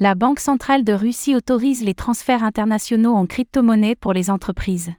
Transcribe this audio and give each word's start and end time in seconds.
La 0.00 0.14
Banque 0.14 0.38
centrale 0.38 0.84
de 0.84 0.92
Russie 0.92 1.34
autorise 1.34 1.82
les 1.82 1.92
transferts 1.92 2.44
internationaux 2.44 3.14
en 3.14 3.26
crypto-monnaie 3.26 3.96
pour 3.96 4.12
les 4.12 4.30
entreprises. 4.30 4.92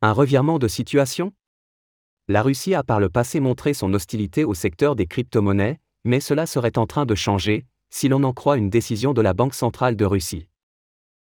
Un 0.00 0.12
revirement 0.12 0.58
de 0.58 0.66
situation? 0.66 1.34
La 2.26 2.40
Russie 2.40 2.74
a 2.74 2.82
par 2.82 3.00
le 3.00 3.10
passé 3.10 3.38
montré 3.38 3.74
son 3.74 3.92
hostilité 3.92 4.44
au 4.44 4.54
secteur 4.54 4.96
des 4.96 5.04
crypto-monnaies, 5.04 5.78
mais 6.06 6.20
cela 6.20 6.46
serait 6.46 6.78
en 6.78 6.86
train 6.86 7.04
de 7.04 7.14
changer, 7.14 7.66
si 7.90 8.08
l'on 8.08 8.22
en 8.22 8.32
croit 8.32 8.56
une 8.56 8.70
décision 8.70 9.12
de 9.12 9.20
la 9.20 9.34
Banque 9.34 9.52
centrale 9.52 9.94
de 9.94 10.06
Russie. 10.06 10.48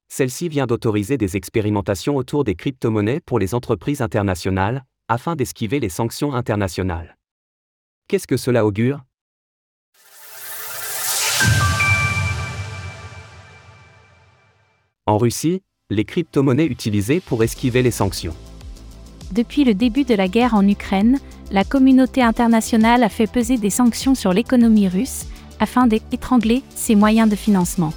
Celle-ci 0.08 0.48
vient 0.48 0.66
d'autoriser 0.66 1.16
des 1.16 1.36
expérimentations 1.36 2.16
autour 2.16 2.42
des 2.42 2.56
crypto-monnaies 2.56 3.20
pour 3.20 3.38
les 3.38 3.54
entreprises 3.54 4.00
internationales, 4.00 4.84
afin 5.06 5.36
d'esquiver 5.36 5.78
les 5.78 5.90
sanctions 5.90 6.34
internationales. 6.34 7.16
Qu'est-ce 8.08 8.26
que 8.26 8.36
cela 8.36 8.66
augure? 8.66 9.04
En 15.14 15.18
Russie, 15.18 15.62
les 15.90 16.04
crypto-monnaies 16.04 16.66
utilisées 16.66 17.20
pour 17.20 17.44
esquiver 17.44 17.82
les 17.82 17.92
sanctions. 17.92 18.34
Depuis 19.30 19.62
le 19.62 19.72
début 19.72 20.02
de 20.02 20.16
la 20.16 20.26
guerre 20.26 20.54
en 20.54 20.66
Ukraine, 20.66 21.20
la 21.52 21.62
communauté 21.62 22.20
internationale 22.20 23.04
a 23.04 23.08
fait 23.08 23.28
peser 23.28 23.56
des 23.56 23.70
sanctions 23.70 24.16
sur 24.16 24.32
l'économie 24.32 24.88
russe, 24.88 25.26
afin 25.60 25.86
d'étrangler 25.86 26.64
ses 26.74 26.96
moyens 26.96 27.30
de 27.30 27.36
financement. 27.36 27.92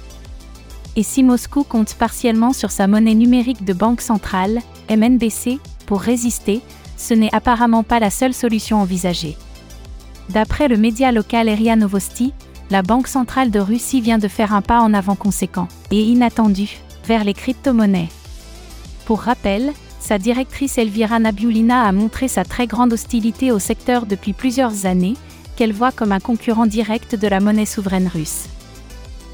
Et 0.94 1.02
si 1.02 1.24
Moscou 1.24 1.64
compte 1.64 1.94
partiellement 1.94 2.52
sur 2.52 2.70
sa 2.70 2.86
monnaie 2.86 3.16
numérique 3.16 3.64
de 3.64 3.72
banque 3.72 4.00
centrale, 4.00 4.60
MNBC, 4.88 5.58
pour 5.86 6.00
résister, 6.00 6.60
ce 6.96 7.14
n'est 7.14 7.34
apparemment 7.34 7.82
pas 7.82 7.98
la 7.98 8.10
seule 8.10 8.32
solution 8.32 8.76
envisagée. 8.76 9.36
D'après 10.28 10.68
le 10.68 10.76
média 10.76 11.10
local 11.10 11.48
RIA 11.48 11.74
Novosti, 11.74 12.32
la 12.70 12.82
Banque 12.82 13.08
centrale 13.08 13.50
de 13.50 13.58
Russie 13.58 14.00
vient 14.00 14.18
de 14.18 14.28
faire 14.28 14.54
un 14.54 14.62
pas 14.62 14.82
en 14.82 14.94
avant 14.94 15.16
conséquent 15.16 15.66
et 15.90 16.00
inattendu 16.00 16.78
vers 17.08 17.24
les 17.24 17.32
crypto-monnaies. 17.32 18.10
Pour 19.06 19.22
rappel, 19.22 19.72
sa 19.98 20.18
directrice 20.18 20.76
Elvira 20.76 21.18
Nabiulina 21.18 21.84
a 21.84 21.92
montré 21.92 22.28
sa 22.28 22.44
très 22.44 22.66
grande 22.66 22.92
hostilité 22.92 23.50
au 23.50 23.58
secteur 23.58 24.04
depuis 24.04 24.34
plusieurs 24.34 24.84
années, 24.84 25.16
qu'elle 25.56 25.72
voit 25.72 25.90
comme 25.90 26.12
un 26.12 26.20
concurrent 26.20 26.66
direct 26.66 27.14
de 27.14 27.26
la 27.26 27.40
monnaie 27.40 27.64
souveraine 27.64 28.08
russe. 28.08 28.44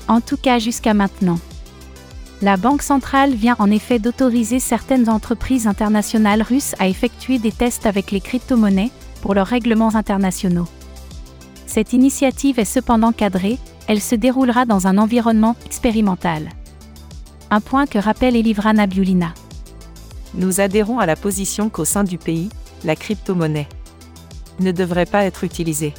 En 0.07 0.21
tout 0.21 0.37
cas 0.37 0.61
jusqu'à 0.61 0.95
maintenant. 0.95 1.41
La 2.43 2.57
Banque 2.57 2.83
centrale 2.83 3.35
vient 3.35 3.57
en 3.59 3.71
effet 3.73 3.99
d'autoriser 3.99 4.61
certaines 4.61 5.09
entreprises 5.09 5.67
internationales 5.67 6.43
russes 6.43 6.77
à 6.79 6.87
effectuer 6.87 7.39
des 7.39 7.53
tests 7.53 7.87
avec 7.87 8.13
les 8.13 8.21
crypto-monnaies 8.21 8.93
pour 9.21 9.35
leurs 9.35 9.49
règlements 9.49 9.97
internationaux. 9.97 10.69
Cette 11.67 11.93
initiative 11.93 12.61
est 12.61 12.65
cependant 12.65 13.11
cadrée, 13.11 13.59
elle 13.89 14.01
se 14.01 14.15
déroulera 14.15 14.65
dans 14.65 14.87
un 14.87 14.97
environnement 14.97 15.57
expérimental. 15.67 16.51
Un 17.55 17.61
point 17.61 17.87
que 17.87 18.01
rappelle 18.01 18.35
Elivra 18.35 18.73
Nabiulina. 18.73 19.33
Nous 20.35 20.61
adhérons 20.61 20.99
à 20.99 21.07
la 21.07 21.15
position 21.15 21.71
qu'au 21.71 21.85
sein 21.85 22.03
du 22.03 22.19
pays, 22.19 22.49
la 22.83 22.97
crypto-monnaie 22.97 23.69
ne 24.59 24.73
devrait 24.73 25.07
pas 25.07 25.23
être 25.23 25.45
utilisée. 25.45 25.95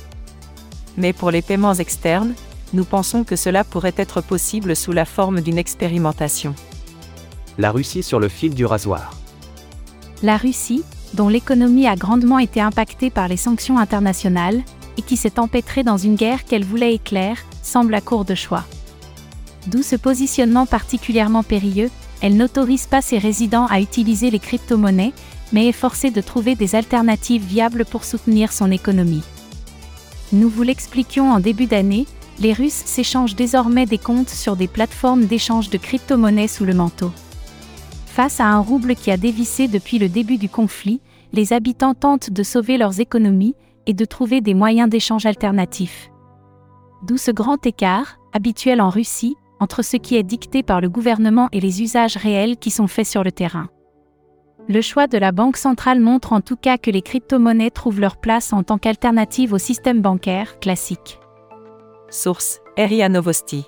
Mais 0.97 1.13
pour 1.13 1.31
les 1.31 1.41
paiements 1.41 1.75
externes, 1.75 2.33
nous 2.73 2.83
pensons 2.83 3.23
que 3.23 3.37
cela 3.37 3.63
pourrait 3.63 3.93
être 3.95 4.19
possible 4.19 4.75
sous 4.75 4.91
la 4.91 5.05
forme 5.05 5.39
d'une 5.39 5.57
expérimentation. 5.57 6.53
La 7.57 7.71
Russie 7.71 8.03
sur 8.03 8.19
le 8.19 8.27
fil 8.27 8.53
du 8.53 8.65
rasoir. 8.65 9.13
La 10.23 10.35
Russie, 10.35 10.83
dont 11.13 11.29
l'économie 11.29 11.87
a 11.87 11.95
grandement 11.95 12.39
été 12.39 12.59
impactée 12.59 13.09
par 13.09 13.29
les 13.29 13.37
sanctions 13.37 13.77
internationales, 13.77 14.61
et 14.97 15.01
qui 15.01 15.15
s'est 15.15 15.39
empêtrée 15.39 15.83
dans 15.83 15.97
une 15.97 16.15
guerre 16.15 16.43
qu'elle 16.43 16.65
voulait 16.65 16.95
éclair, 16.95 17.37
semble 17.63 17.95
à 17.95 18.01
court 18.01 18.25
de 18.25 18.35
choix. 18.35 18.65
D'où 19.67 19.81
ce 19.81 19.95
positionnement 19.95 20.65
particulièrement 20.65 21.43
périlleux, 21.43 21.89
elle 22.21 22.37
n'autorise 22.37 22.85
pas 22.85 23.01
ses 23.01 23.17
résidents 23.17 23.65
à 23.67 23.81
utiliser 23.81 24.29
les 24.29 24.39
crypto-monnaies, 24.39 25.13
mais 25.53 25.67
est 25.67 25.73
forcée 25.73 26.11
de 26.11 26.21
trouver 26.21 26.55
des 26.55 26.75
alternatives 26.75 27.43
viables 27.43 27.85
pour 27.85 28.03
soutenir 28.03 28.51
son 28.51 28.71
économie. 28.71 29.23
Nous 30.31 30.49
vous 30.49 30.63
l'expliquions 30.63 31.31
en 31.31 31.39
début 31.39 31.65
d'année, 31.65 32.05
les 32.39 32.53
Russes 32.53 32.83
s'échangent 32.85 33.35
désormais 33.35 33.85
des 33.85 33.97
comptes 33.97 34.29
sur 34.29 34.55
des 34.55 34.67
plateformes 34.67 35.25
d'échange 35.25 35.69
de 35.69 35.77
crypto-monnaies 35.77 36.47
sous 36.47 36.65
le 36.65 36.73
manteau. 36.73 37.11
Face 38.05 38.39
à 38.39 38.45
un 38.45 38.59
rouble 38.59 38.95
qui 38.95 39.11
a 39.11 39.17
dévissé 39.17 39.67
depuis 39.67 39.99
le 39.99 40.09
début 40.09 40.37
du 40.37 40.49
conflit, 40.49 41.01
les 41.33 41.53
habitants 41.53 41.93
tentent 41.93 42.29
de 42.29 42.43
sauver 42.43 42.77
leurs 42.77 42.99
économies 42.99 43.55
et 43.87 43.93
de 43.93 44.05
trouver 44.05 44.41
des 44.41 44.53
moyens 44.53 44.89
d'échange 44.89 45.25
alternatifs. 45.25 46.09
D'où 47.03 47.17
ce 47.17 47.31
grand 47.31 47.65
écart, 47.65 48.17
habituel 48.33 48.81
en 48.81 48.89
Russie, 48.89 49.35
entre 49.59 49.81
ce 49.81 49.97
qui 49.97 50.15
est 50.15 50.23
dicté 50.23 50.63
par 50.63 50.81
le 50.81 50.89
gouvernement 50.89 51.49
et 51.51 51.59
les 51.59 51.81
usages 51.81 52.17
réels 52.17 52.57
qui 52.57 52.71
sont 52.71 52.87
faits 52.87 53.07
sur 53.07 53.23
le 53.23 53.31
terrain. 53.31 53.69
Le 54.67 54.81
choix 54.81 55.07
de 55.07 55.17
la 55.17 55.31
Banque 55.31 55.57
centrale 55.57 55.99
montre 55.99 56.33
en 56.33 56.41
tout 56.41 56.55
cas 56.55 56.77
que 56.77 56.89
les 56.89 57.03
crypto-monnaies 57.03 57.69
trouvent 57.69 57.99
leur 57.99 58.17
place 58.17 58.51
en 58.51 58.63
tant 58.63 58.79
qu'alternative 58.79 59.53
au 59.53 59.59
système 59.59 60.01
bancaire 60.01 60.59
classique. 60.59 61.19
Source 62.09 62.61
RIA 62.77 63.09
Novosti. 63.09 63.65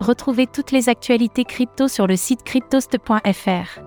Retrouvez 0.00 0.46
toutes 0.46 0.70
les 0.70 0.88
actualités 0.88 1.44
crypto 1.44 1.88
sur 1.88 2.06
le 2.06 2.16
site 2.16 2.44
cryptost.fr. 2.44 3.80